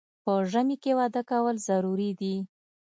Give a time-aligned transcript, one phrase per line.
[0.23, 2.35] په ژمي کې واده کول ضروري دي